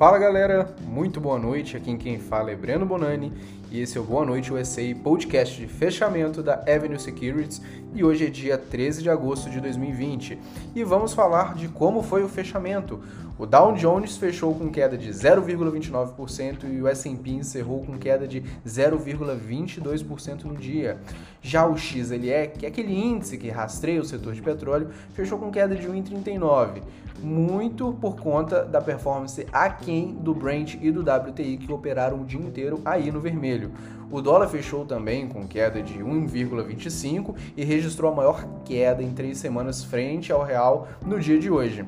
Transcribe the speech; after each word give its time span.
Fala 0.00 0.18
galera, 0.18 0.74
muito 0.80 1.20
boa 1.20 1.38
noite. 1.38 1.76
Aqui 1.76 1.94
quem 1.98 2.18
fala 2.18 2.50
é 2.50 2.56
Breno 2.56 2.86
Bonani 2.86 3.30
e 3.70 3.82
esse 3.82 3.98
é 3.98 4.00
o 4.00 4.04
Boa 4.04 4.24
Noite 4.24 4.50
USA 4.50 4.80
podcast 5.04 5.60
de 5.60 5.66
fechamento 5.66 6.42
da 6.42 6.54
Avenue 6.54 6.98
Securities 6.98 7.60
e 7.94 8.02
hoje 8.02 8.24
é 8.24 8.30
dia 8.30 8.56
13 8.56 9.02
de 9.02 9.10
agosto 9.10 9.50
de 9.50 9.60
2020 9.60 10.38
e 10.74 10.82
vamos 10.84 11.12
falar 11.12 11.54
de 11.54 11.68
como 11.68 12.02
foi 12.02 12.24
o 12.24 12.30
fechamento. 12.30 12.98
O 13.40 13.46
Dow 13.46 13.72
Jones 13.72 14.18
fechou 14.18 14.54
com 14.54 14.68
queda 14.68 14.98
de 14.98 15.08
0,29% 15.08 16.70
e 16.70 16.82
o 16.82 16.86
S&P 16.86 17.30
encerrou 17.30 17.82
com 17.82 17.96
queda 17.96 18.28
de 18.28 18.42
0,22% 18.66 20.44
no 20.44 20.54
dia. 20.54 20.98
Já 21.40 21.66
o 21.66 21.74
XLE, 21.74 22.50
que 22.58 22.66
é 22.66 22.68
aquele 22.68 22.94
índice 22.94 23.38
que 23.38 23.48
rastreia 23.48 24.02
o 24.02 24.04
setor 24.04 24.34
de 24.34 24.42
petróleo, 24.42 24.90
fechou 25.14 25.38
com 25.38 25.50
queda 25.50 25.74
de 25.74 25.88
1,39%, 25.88 26.82
muito 27.22 27.94
por 27.98 28.20
conta 28.20 28.62
da 28.62 28.82
performance 28.82 29.46
aquém 29.50 30.12
do 30.16 30.34
Brent 30.34 30.74
e 30.74 30.90
do 30.90 31.00
WTI 31.00 31.56
que 31.56 31.72
operaram 31.72 32.20
o 32.20 32.26
dia 32.26 32.40
inteiro 32.40 32.82
aí 32.84 33.10
no 33.10 33.22
vermelho. 33.22 33.72
O 34.10 34.20
dólar 34.20 34.48
fechou 34.48 34.84
também 34.84 35.26
com 35.26 35.48
queda 35.48 35.80
de 35.80 36.00
1,25 36.00 37.34
e 37.56 37.64
registrou 37.64 38.12
a 38.12 38.14
maior 38.14 38.44
queda 38.66 39.02
em 39.02 39.12
três 39.12 39.38
semanas 39.38 39.82
frente 39.82 40.30
ao 40.30 40.42
real 40.42 40.88
no 41.06 41.18
dia 41.18 41.38
de 41.38 41.50
hoje 41.50 41.86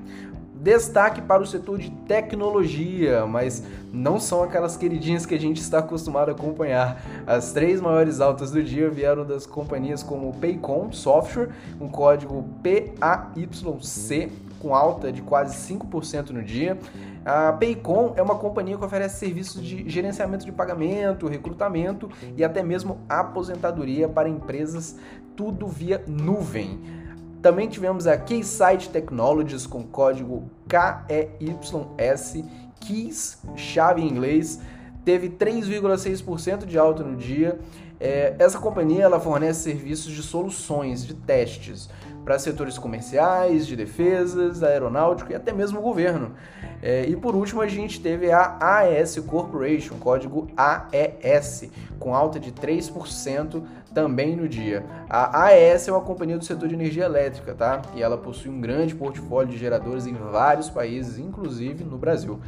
destaque 0.63 1.21
para 1.21 1.43
o 1.43 1.47
setor 1.47 1.79
de 1.79 1.91
tecnologia, 1.91 3.27
mas 3.27 3.65
não 3.93 4.21
são 4.21 4.45
aquelas 4.45 4.77
queridinhas 4.77 5.27
que 5.27 5.35
a 5.35 5.41
gente 5.41 5.61
está 5.61 5.81
acostumado 5.81 6.29
a 6.29 6.33
acompanhar. 6.33 7.03
As 7.27 7.53
três 7.53 7.81
maiores 7.81 8.21
altas 8.21 8.53
do 8.53 8.63
dia 8.63 8.89
vieram 8.89 9.27
das 9.27 9.45
companhias 9.45 10.05
como 10.05 10.33
Paycom 10.35 10.93
Software, 10.93 11.49
um 11.81 11.89
código 11.89 12.49
PAYC, 12.63 14.31
com 14.61 14.73
alta 14.73 15.11
de 15.11 15.21
quase 15.21 15.75
5% 15.75 16.31
no 16.31 16.45
dia. 16.45 16.79
A 17.25 17.53
Paycom 17.53 18.15
é 18.17 18.23
uma 18.23 18.37
companhia 18.37 18.79
que 18.79 18.85
oferece 18.85 19.19
serviços 19.19 19.61
de 19.61 19.89
gerenciamento 19.91 20.45
de 20.45 20.53
pagamento, 20.53 21.27
recrutamento 21.27 22.09
e 22.37 22.45
até 22.45 22.63
mesmo 22.63 23.01
aposentadoria 23.09 24.09
para 24.09 24.29
empresas, 24.29 24.97
tudo 25.35 25.67
via 25.67 26.05
nuvem. 26.07 27.02
Também 27.43 27.69
tivemos 27.69 28.07
a 28.07 28.17
Keyside 28.17 28.89
Technologies 28.91 29.67
com 29.67 29.83
código 29.83 30.49
KEYS, 30.69 32.45
Keys, 32.79 33.39
chave 33.57 34.01
em 34.01 34.09
inglês, 34.09 34.61
teve 35.05 35.29
3,6% 35.29 36.65
de 36.65 36.79
alta 36.79 37.03
no 37.03 37.17
dia. 37.17 37.59
É, 37.99 38.37
essa 38.39 38.61
companhia 38.61 39.03
ela 39.03 39.19
fornece 39.19 39.61
serviços 39.61 40.13
de 40.13 40.23
soluções, 40.23 41.05
de 41.05 41.15
testes 41.15 41.91
para 42.25 42.39
setores 42.39 42.79
comerciais, 42.79 43.67
de 43.67 43.75
defesas, 43.75 44.63
aeronáutico 44.63 45.33
e 45.33 45.35
até 45.35 45.53
mesmo 45.53 45.81
governo. 45.81 46.35
É, 46.81 47.05
e 47.07 47.17
por 47.17 47.35
último, 47.35 47.61
a 47.61 47.67
gente 47.67 48.01
teve 48.01 48.31
a 48.31 48.57
AES 48.61 49.19
Corporation, 49.21 49.97
código 49.99 50.49
AES, 50.57 51.71
com 51.99 52.15
alta 52.15 52.39
de 52.39 52.53
3% 52.53 53.63
também 53.95 54.37
no 54.37 54.49
dia. 54.49 54.85
A 55.09 55.45
AES 55.45 55.89
é 55.89 55.93
uma 55.93 56.01
companhia 56.01 56.39
do 56.39 56.45
setor 56.45 56.69
de 56.69 56.75
energia 56.75 57.05
elétrica, 57.05 57.55
tá? 57.55 57.83
E 57.95 58.03
ela 58.03 58.17
possui 58.17 58.51
um 58.51 58.61
grande 58.61 58.95
portfólio 58.95 59.53
de 59.53 59.59
geradores 59.59 60.07
em 60.07 60.15
vários 60.15 60.71
países, 60.71 61.19
inclusive 61.19 61.85
no 61.85 61.99
Brasil. 61.99 62.41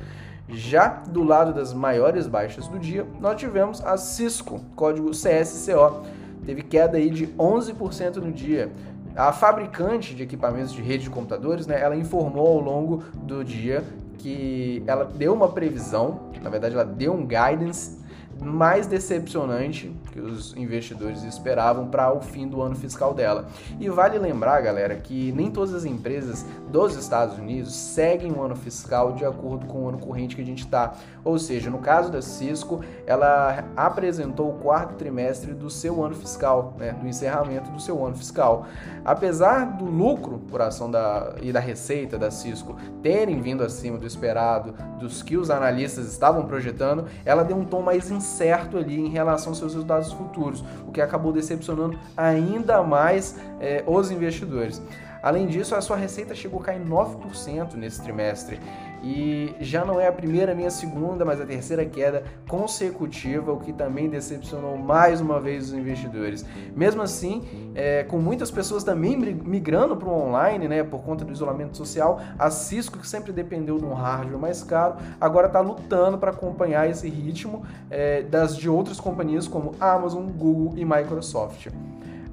Já 0.48 0.88
do 0.88 1.22
lado 1.22 1.54
das 1.54 1.72
maiores 1.72 2.26
baixas 2.26 2.68
do 2.68 2.78
dia, 2.78 3.06
nós 3.20 3.40
tivemos 3.40 3.82
a 3.84 3.96
Cisco, 3.96 4.60
código 4.76 5.10
CSCO. 5.10 6.02
Teve 6.44 6.62
queda 6.62 6.98
aí 6.98 7.08
de 7.08 7.26
11% 7.28 8.16
no 8.16 8.30
dia. 8.30 8.70
A 9.16 9.32
fabricante 9.32 10.14
de 10.14 10.22
equipamentos 10.22 10.72
de 10.72 10.82
rede 10.82 11.04
de 11.04 11.10
computadores, 11.10 11.66
né, 11.66 11.80
ela 11.80 11.96
informou 11.96 12.48
ao 12.48 12.60
longo 12.60 13.04
do 13.14 13.44
dia 13.44 13.82
que 14.18 14.82
ela 14.86 15.04
deu 15.04 15.32
uma 15.32 15.48
previsão, 15.48 16.30
na 16.42 16.50
verdade 16.50 16.74
ela 16.74 16.84
deu 16.84 17.12
um 17.12 17.26
guidance 17.26 17.98
mais 18.42 18.86
decepcionante 18.86 19.94
que 20.12 20.20
os 20.20 20.56
investidores 20.56 21.22
esperavam 21.22 21.88
para 21.88 22.12
o 22.12 22.20
fim 22.20 22.46
do 22.46 22.62
ano 22.62 22.74
fiscal 22.74 23.14
dela. 23.14 23.46
E 23.80 23.88
vale 23.88 24.18
lembrar, 24.18 24.60
galera, 24.60 24.94
que 24.96 25.32
nem 25.32 25.50
todas 25.50 25.74
as 25.74 25.84
empresas 25.84 26.44
dos 26.70 26.96
Estados 26.96 27.38
Unidos 27.38 27.74
seguem 27.74 28.32
o 28.32 28.42
ano 28.42 28.56
fiscal 28.56 29.12
de 29.12 29.24
acordo 29.24 29.66
com 29.66 29.84
o 29.84 29.88
ano 29.88 29.98
corrente 29.98 30.36
que 30.36 30.42
a 30.42 30.46
gente 30.46 30.64
está. 30.64 30.94
Ou 31.24 31.38
seja, 31.38 31.70
no 31.70 31.78
caso 31.78 32.10
da 32.10 32.20
Cisco, 32.20 32.80
ela 33.06 33.64
apresentou 33.76 34.50
o 34.50 34.58
quarto 34.58 34.94
trimestre 34.94 35.54
do 35.54 35.70
seu 35.70 36.04
ano 36.04 36.14
fiscal, 36.14 36.74
né, 36.78 36.92
do 36.92 37.06
encerramento 37.08 37.70
do 37.70 37.80
seu 37.80 38.04
ano 38.04 38.16
fiscal. 38.16 38.66
Apesar 39.04 39.76
do 39.76 39.84
lucro 39.84 40.38
por 40.50 40.60
ação 40.60 40.90
da, 40.90 41.34
e 41.40 41.52
da 41.52 41.60
receita 41.60 42.18
da 42.18 42.30
Cisco 42.30 42.76
terem 43.02 43.40
vindo 43.40 43.62
acima 43.62 43.98
do 43.98 44.06
esperado, 44.06 44.74
dos 44.98 45.22
que 45.22 45.36
os 45.36 45.50
analistas 45.50 46.06
estavam 46.06 46.46
projetando, 46.46 47.06
ela 47.24 47.42
deu 47.42 47.56
um 47.56 47.64
tom 47.64 47.82
mais 47.82 48.10
incerto 48.34 48.76
ali 48.76 48.98
em 48.98 49.08
relação 49.08 49.50
aos 49.50 49.58
seus 49.58 49.74
resultados 49.74 50.12
futuros, 50.12 50.64
o 50.86 50.90
que 50.90 51.00
acabou 51.00 51.32
decepcionando 51.32 51.96
ainda 52.16 52.82
mais 52.82 53.36
é, 53.60 53.84
os 53.86 54.10
investidores. 54.10 54.82
Além 55.22 55.46
disso, 55.46 55.74
a 55.74 55.80
sua 55.80 55.96
receita 55.96 56.34
chegou 56.34 56.60
a 56.60 56.64
cair 56.64 56.84
9% 56.84 57.74
nesse 57.74 58.02
trimestre 58.02 58.60
e 59.04 59.54
já 59.60 59.84
não 59.84 60.00
é 60.00 60.08
a 60.08 60.12
primeira 60.12 60.54
nem 60.54 60.66
a 60.66 60.70
segunda, 60.70 61.26
mas 61.26 61.38
a 61.38 61.44
terceira 61.44 61.84
queda 61.84 62.24
consecutiva, 62.48 63.52
o 63.52 63.60
que 63.60 63.70
também 63.70 64.08
decepcionou 64.08 64.78
mais 64.78 65.20
uma 65.20 65.38
vez 65.38 65.68
os 65.68 65.74
investidores. 65.74 66.44
Mesmo 66.74 67.02
assim, 67.02 67.42
é, 67.74 68.04
com 68.04 68.16
muitas 68.16 68.50
pessoas 68.50 68.82
também 68.82 69.14
migrando 69.14 69.94
para 69.94 70.08
o 70.08 70.12
online, 70.12 70.66
né, 70.66 70.82
por 70.82 71.02
conta 71.02 71.22
do 71.22 71.30
isolamento 71.30 71.76
social, 71.76 72.18
a 72.38 72.50
Cisco, 72.50 72.98
que 72.98 73.06
sempre 73.06 73.30
dependeu 73.30 73.76
de 73.76 73.84
um 73.84 73.92
hardware 73.92 74.38
mais 74.38 74.62
caro, 74.62 74.96
agora 75.20 75.48
está 75.48 75.60
lutando 75.60 76.16
para 76.16 76.30
acompanhar 76.30 76.88
esse 76.88 77.06
ritmo 77.06 77.62
é, 77.90 78.22
das 78.22 78.56
de 78.56 78.70
outras 78.70 78.98
companhias 78.98 79.46
como 79.46 79.72
Amazon, 79.78 80.26
Google 80.28 80.72
e 80.78 80.84
Microsoft. 80.84 81.68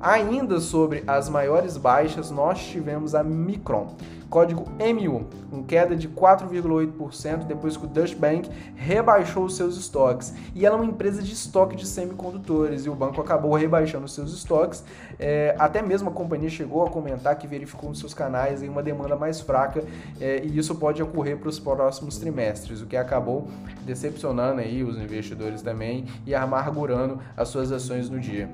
Ainda 0.01 0.59
sobre 0.59 1.03
as 1.05 1.29
maiores 1.29 1.77
baixas, 1.77 2.31
nós 2.31 2.59
tivemos 2.59 3.13
a 3.13 3.23
Micron, 3.23 3.93
código 4.31 4.65
MU, 4.79 5.27
com 5.51 5.63
queda 5.63 5.95
de 5.95 6.09
4,8% 6.09 7.45
depois 7.45 7.77
que 7.77 7.85
o 7.85 7.87
Deutsche 7.87 8.15
Bank 8.15 8.49
rebaixou 8.75 9.47
seus 9.47 9.77
estoques. 9.77 10.33
E 10.55 10.65
ela 10.65 10.75
é 10.75 10.79
uma 10.81 10.89
empresa 10.89 11.21
de 11.21 11.31
estoque 11.31 11.75
de 11.75 11.85
semicondutores 11.85 12.87
e 12.87 12.89
o 12.89 12.95
banco 12.95 13.21
acabou 13.21 13.53
rebaixando 13.53 14.07
seus 14.07 14.33
estoques. 14.33 14.83
É, 15.19 15.55
até 15.59 15.83
mesmo 15.83 16.09
a 16.09 16.11
companhia 16.11 16.49
chegou 16.49 16.83
a 16.83 16.89
comentar 16.89 17.37
que 17.37 17.45
verificou 17.45 17.89
nos 17.89 17.99
seus 17.99 18.15
canais 18.15 18.63
uma 18.63 18.81
demanda 18.81 19.15
mais 19.15 19.39
fraca 19.39 19.83
é, 20.19 20.43
e 20.43 20.57
isso 20.57 20.73
pode 20.73 21.03
ocorrer 21.03 21.37
para 21.37 21.49
os 21.49 21.59
próximos 21.59 22.17
trimestres, 22.17 22.81
o 22.81 22.87
que 22.87 22.97
acabou 22.97 23.47
decepcionando 23.85 24.61
aí 24.61 24.83
os 24.83 24.97
investidores 24.97 25.61
também 25.61 26.05
e 26.25 26.33
amargurando 26.33 27.19
as 27.37 27.49
suas 27.49 27.71
ações 27.71 28.09
no 28.09 28.19
dia. 28.19 28.49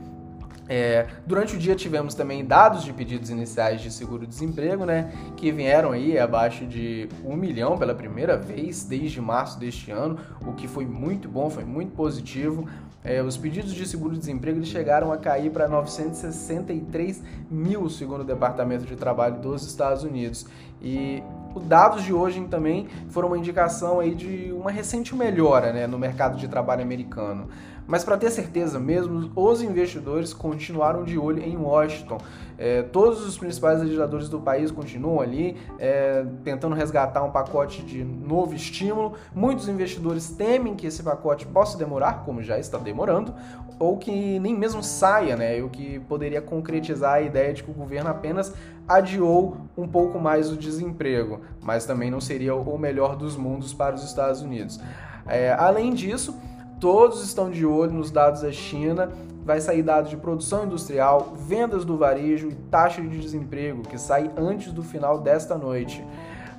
É, 0.69 1.07
durante 1.25 1.55
o 1.55 1.59
dia 1.59 1.75
tivemos 1.75 2.13
também 2.13 2.45
dados 2.45 2.83
de 2.83 2.91
pedidos 2.91 3.29
iniciais 3.29 3.81
de 3.81 3.91
seguro-desemprego, 3.91 4.85
né, 4.85 5.11
que 5.35 5.51
vieram 5.51 5.91
aí 5.91 6.19
abaixo 6.19 6.65
de 6.65 7.07
um 7.23 7.35
milhão 7.35 7.77
pela 7.77 7.95
primeira 7.95 8.37
vez 8.37 8.83
desde 8.83 9.21
março 9.21 9.59
deste 9.59 9.91
ano, 9.91 10.17
o 10.45 10.53
que 10.53 10.67
foi 10.67 10.85
muito 10.85 11.29
bom, 11.29 11.49
foi 11.49 11.63
muito 11.63 11.93
positivo. 11.93 12.67
É, 13.03 13.21
os 13.21 13.37
pedidos 13.37 13.73
de 13.73 13.87
seguro-desemprego 13.87 14.63
chegaram 14.65 15.13
a 15.13 15.17
cair 15.17 15.49
para 15.49 15.67
963 15.67 17.23
mil, 17.49 17.89
segundo 17.89 18.21
o 18.21 18.25
Departamento 18.25 18.85
de 18.85 18.97
Trabalho 18.97 19.39
dos 19.39 19.65
Estados 19.65 20.03
Unidos. 20.03 20.45
E 20.81 21.23
os 21.55 21.63
dados 21.63 22.03
de 22.03 22.13
hoje 22.13 22.45
também 22.49 22.87
foram 23.09 23.29
uma 23.29 23.37
indicação 23.37 23.99
aí 23.99 24.13
de 24.13 24.51
uma 24.51 24.69
recente 24.69 25.15
melhora 25.15 25.71
né, 25.71 25.87
no 25.87 25.97
mercado 25.97 26.37
de 26.37 26.47
trabalho 26.47 26.81
americano. 26.81 27.47
Mas 27.87 28.03
para 28.03 28.17
ter 28.17 28.29
certeza 28.29 28.77
mesmo, 28.79 29.31
os 29.33 29.61
investidores 29.61 30.33
continuaram 30.33 31.05
de 31.05 31.17
olho 31.17 31.41
em 31.41 31.55
Washington. 31.55 32.17
É, 32.57 32.81
todos 32.81 33.25
os 33.25 33.37
principais 33.37 33.79
legisladores 33.79 34.27
do 34.27 34.39
país 34.39 34.71
continuam 34.71 35.21
ali 35.21 35.55
é, 35.79 36.25
tentando 36.43 36.75
resgatar 36.75 37.23
um 37.23 37.31
pacote 37.31 37.81
de 37.83 38.03
novo 38.03 38.53
estímulo. 38.53 39.13
Muitos 39.33 39.69
investidores 39.69 40.29
temem 40.29 40.75
que 40.75 40.85
esse 40.85 41.01
pacote 41.01 41.45
possa 41.45 41.77
demorar, 41.77 42.25
como 42.25 42.43
já 42.43 42.59
está 42.59 42.77
demorando, 42.77 43.33
ou 43.79 43.97
que 43.97 44.39
nem 44.39 44.55
mesmo 44.55 44.83
saia, 44.83 45.37
né? 45.37 45.61
O 45.61 45.69
que 45.69 45.99
poderia 46.01 46.41
concretizar 46.41 47.13
a 47.13 47.21
ideia 47.21 47.53
de 47.53 47.63
que 47.63 47.71
o 47.71 47.73
governo 47.73 48.09
apenas 48.09 48.53
adiou 48.87 49.57
um 49.77 49.87
pouco 49.87 50.19
mais 50.19 50.51
o 50.51 50.57
desemprego, 50.57 51.41
mas 51.61 51.85
também 51.85 52.09
não 52.09 52.19
seria 52.19 52.55
o 52.55 52.77
melhor 52.77 53.15
dos 53.15 53.37
mundos 53.37 53.73
para 53.73 53.95
os 53.95 54.03
Estados 54.03 54.41
Unidos. 54.41 54.79
É, 55.25 55.53
além 55.53 55.93
disso, 55.93 56.39
Todos 56.79 57.23
estão 57.23 57.49
de 57.49 57.65
olho 57.65 57.91
nos 57.91 58.11
dados 58.11 58.41
da 58.41 58.51
China. 58.51 59.09
Vai 59.43 59.59
sair 59.61 59.81
dados 59.81 60.09
de 60.09 60.17
produção 60.17 60.65
industrial, 60.65 61.33
vendas 61.47 61.85
do 61.85 61.97
varejo 61.97 62.49
e 62.49 62.55
taxa 62.69 63.01
de 63.01 63.17
desemprego, 63.17 63.81
que 63.81 63.97
sai 63.97 64.29
antes 64.37 64.71
do 64.71 64.83
final 64.83 65.19
desta 65.19 65.57
noite. 65.57 66.05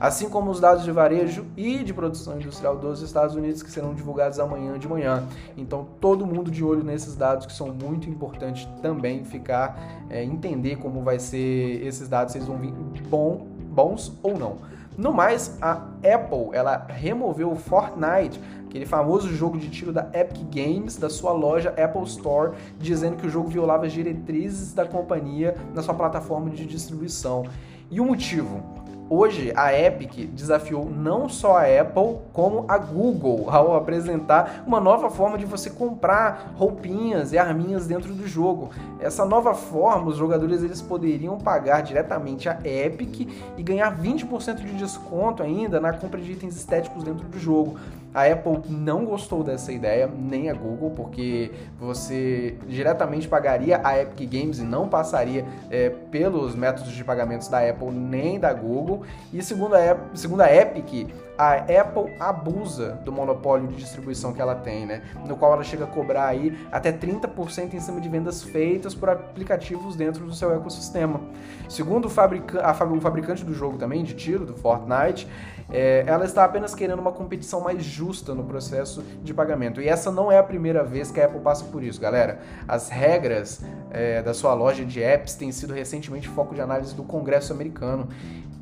Assim 0.00 0.28
como 0.28 0.50
os 0.50 0.58
dados 0.58 0.84
de 0.84 0.90
varejo 0.90 1.44
e 1.56 1.82
de 1.84 1.92
produção 1.92 2.36
industrial 2.36 2.76
dos 2.76 3.02
Estados 3.02 3.34
Unidos, 3.34 3.62
que 3.62 3.70
serão 3.70 3.94
divulgados 3.94 4.38
amanhã 4.40 4.78
de 4.78 4.88
manhã. 4.88 5.24
Então, 5.56 5.86
todo 6.00 6.24
mundo 6.24 6.50
de 6.50 6.64
olho 6.64 6.82
nesses 6.82 7.14
dados, 7.14 7.46
que 7.46 7.52
são 7.52 7.68
muito 7.68 8.08
importantes 8.08 8.68
também 8.80 9.24
ficar, 9.24 9.78
é, 10.08 10.24
entender 10.24 10.76
como 10.76 11.02
vai 11.02 11.18
ser 11.18 11.84
esses 11.84 12.08
dados, 12.08 12.32
se 12.32 12.38
eles 12.38 12.48
vão 12.48 12.56
vir 12.56 12.72
bom, 13.08 13.46
bons 13.70 14.12
ou 14.22 14.38
não. 14.38 14.56
No 14.96 15.12
mais, 15.12 15.56
a 15.62 15.72
Apple 15.72 16.48
ela 16.52 16.84
removeu 16.88 17.52
o 17.52 17.56
Fortnite 17.56 18.40
aquele 18.68 18.84
famoso 18.86 19.28
jogo 19.34 19.58
de 19.58 19.68
tiro 19.70 19.92
da 19.92 20.08
Epic 20.12 20.42
Games 20.54 20.96
da 20.96 21.08
sua 21.08 21.32
loja 21.32 21.70
Apple 21.70 22.04
Store, 22.04 22.52
dizendo 22.78 23.16
que 23.16 23.26
o 23.26 23.30
jogo 23.30 23.48
violava 23.48 23.86
as 23.86 23.92
diretrizes 23.92 24.72
da 24.74 24.86
companhia 24.86 25.56
na 25.74 25.82
sua 25.82 25.94
plataforma 25.94 26.50
de 26.50 26.66
distribuição. 26.66 27.44
E 27.90 27.98
o 28.00 28.04
motivo? 28.04 28.78
Hoje, 29.10 29.54
a 29.56 29.72
Epic 29.72 30.28
desafiou 30.34 30.84
não 30.84 31.30
só 31.30 31.56
a 31.56 31.62
Apple, 31.62 32.18
como 32.30 32.66
a 32.68 32.76
Google 32.76 33.46
ao 33.48 33.74
apresentar 33.74 34.64
uma 34.66 34.78
nova 34.78 35.08
forma 35.08 35.38
de 35.38 35.46
você 35.46 35.70
comprar 35.70 36.52
roupinhas 36.58 37.32
e 37.32 37.38
arminhas 37.38 37.86
dentro 37.86 38.12
do 38.12 38.28
jogo. 38.28 38.68
Essa 39.00 39.24
nova 39.24 39.54
forma, 39.54 40.08
os 40.08 40.18
jogadores 40.18 40.62
eles 40.62 40.82
poderiam 40.82 41.38
pagar 41.38 41.80
diretamente 41.80 42.50
a 42.50 42.58
Epic 42.62 43.26
e 43.56 43.62
ganhar 43.62 43.98
20% 43.98 44.56
de 44.56 44.74
desconto 44.74 45.42
ainda 45.42 45.80
na 45.80 45.94
compra 45.94 46.20
de 46.20 46.32
itens 46.32 46.54
estéticos 46.54 47.02
dentro 47.02 47.26
do 47.26 47.38
jogo. 47.38 47.78
A 48.14 48.24
Apple 48.24 48.60
não 48.68 49.04
gostou 49.04 49.44
dessa 49.44 49.70
ideia, 49.70 50.06
nem 50.06 50.48
a 50.48 50.54
Google, 50.54 50.90
porque 50.90 51.50
você 51.78 52.56
diretamente 52.66 53.28
pagaria 53.28 53.80
a 53.84 54.00
Epic 54.00 54.30
Games 54.30 54.58
e 54.58 54.64
não 54.64 54.88
passaria 54.88 55.44
é, 55.70 55.90
pelos 56.10 56.54
métodos 56.54 56.92
de 56.92 57.04
pagamentos 57.04 57.48
da 57.48 57.58
Apple 57.58 57.90
nem 57.90 58.40
da 58.40 58.52
Google. 58.52 59.02
E 59.32 59.42
segundo 59.42 59.74
a, 59.74 59.96
segundo 60.14 60.40
a 60.40 60.52
Epic, 60.52 61.08
a 61.38 61.54
Apple 61.54 62.16
abusa 62.18 63.00
do 63.04 63.12
monopólio 63.12 63.68
de 63.68 63.76
distribuição 63.76 64.32
que 64.32 64.40
ela 64.40 64.56
tem, 64.56 64.84
né? 64.84 65.02
No 65.24 65.36
qual 65.36 65.52
ela 65.52 65.62
chega 65.62 65.84
a 65.84 65.86
cobrar 65.86 66.26
aí 66.26 66.58
até 66.72 66.90
30% 66.90 67.74
em 67.74 67.80
cima 67.80 68.00
de 68.00 68.08
vendas 68.08 68.42
feitas 68.42 68.92
por 68.92 69.08
aplicativos 69.08 69.94
dentro 69.94 70.24
do 70.24 70.34
seu 70.34 70.52
ecossistema. 70.52 71.20
Segundo 71.68 72.06
o, 72.06 72.10
fabrica 72.10 72.60
o 72.68 73.00
fabricante 73.00 73.44
do 73.44 73.54
jogo 73.54 73.78
também, 73.78 74.02
de 74.02 74.14
tiro, 74.14 74.44
do 74.44 74.54
Fortnite, 74.54 75.28
é, 75.70 76.02
ela 76.06 76.24
está 76.24 76.44
apenas 76.44 76.74
querendo 76.74 76.98
uma 76.98 77.12
competição 77.12 77.60
mais 77.60 77.84
justa 77.84 78.34
no 78.34 78.42
processo 78.42 79.04
de 79.22 79.34
pagamento. 79.34 79.80
E 79.80 79.88
essa 79.88 80.10
não 80.10 80.32
é 80.32 80.38
a 80.38 80.42
primeira 80.42 80.82
vez 80.82 81.10
que 81.10 81.20
a 81.20 81.26
Apple 81.26 81.40
passa 81.40 81.66
por 81.66 81.82
isso, 81.82 82.00
galera. 82.00 82.40
As 82.66 82.88
regras 82.88 83.62
é, 83.90 84.22
da 84.22 84.32
sua 84.32 84.54
loja 84.54 84.84
de 84.84 85.02
apps 85.02 85.34
têm 85.34 85.52
sido 85.52 85.74
recentemente 85.74 86.28
foco 86.28 86.54
de 86.54 86.60
análise 86.60 86.94
do 86.94 87.02
Congresso 87.02 87.52
americano. 87.52 88.08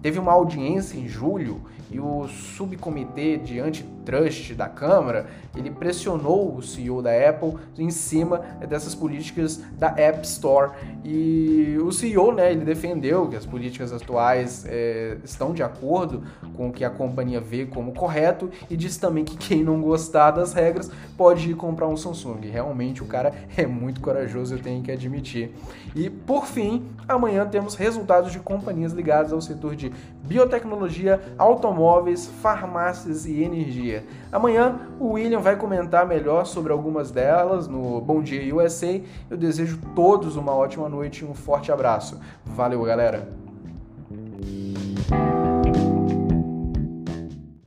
Teve 0.06 0.20
uma 0.20 0.31
audiência 0.31 0.97
em 0.97 1.08
julho 1.08 1.62
e 1.91 2.00
o 2.00 2.26
subcomitê 2.29 3.37
de 3.37 3.61
antitrust 3.61 4.55
da 4.55 4.69
Câmara, 4.69 5.26
ele 5.55 5.70
pressionou 5.70 6.55
o 6.55 6.62
CEO 6.62 7.00
da 7.00 7.11
Apple 7.29 7.55
em 7.79 7.91
cima 7.91 8.38
dessas 8.69 8.94
políticas 8.94 9.61
da 9.79 9.88
App 9.88 10.25
Store. 10.25 10.73
E 11.05 11.76
o 11.81 11.93
CEO, 11.93 12.32
né, 12.32 12.53
ele 12.53 12.64
defendeu 12.64 13.29
que 13.29 13.37
as 13.37 13.47
políticas 13.47 13.93
atuais 13.93 14.64
é, 14.69 15.17
estão 15.25 15.53
de 15.53 15.62
acordo 15.62 16.23
com 16.56 16.69
o 16.69 16.73
que 16.73 16.85
a 16.85 16.91
companhia 16.91 17.41
vê 17.41 17.67
como 17.67 17.93
correto 17.93 18.50
e 18.69 18.76
disse 18.76 18.99
também 18.99 19.25
que 19.25 19.37
quem 19.37 19.62
não 19.62 19.81
gostar 19.81 20.32
das 20.32 20.53
regras 20.53 20.91
pode 21.17 21.50
ir 21.50 21.55
comprar 21.55 21.87
um 21.87 21.97
Samsung. 21.97 22.41
Realmente 22.43 23.03
o 23.03 23.06
cara 23.06 23.32
é 23.56 23.67
muito 23.67 24.00
corajoso, 24.00 24.55
eu 24.55 24.58
tenho 24.58 24.82
que 24.82 24.91
admitir. 24.91 25.53
E 25.94 26.11
por 26.11 26.47
fim, 26.47 26.85
amanhã 27.08 27.47
temos 27.47 27.75
resultados 27.75 28.32
de 28.32 28.38
companhias 28.41 28.93
ligadas 28.93 29.32
ao 29.32 29.41
setor 29.41 29.76
de 29.76 29.93
biotecnologia, 30.22 31.20
automóveis, 31.38 32.26
farmácias 32.26 33.26
e 33.26 33.43
energia. 33.43 34.04
Amanhã 34.31 34.81
o 34.98 35.12
William 35.12 35.40
vai 35.40 35.56
comentar 35.56 36.06
melhor 36.06 36.46
sobre 36.46 36.72
algumas 36.72 37.10
delas 37.10 37.69
no 37.69 38.00
Bom 38.00 38.22
Dia 38.22 38.54
USA. 38.54 39.00
Eu 39.31 39.37
desejo 39.37 39.78
todos 39.94 40.37
uma 40.37 40.52
ótima 40.52 40.88
noite 40.88 41.25
e 41.25 41.25
um 41.25 41.34
forte 41.34 41.70
abraço. 41.70 42.20
Valeu, 42.44 42.82
galera! 42.82 43.45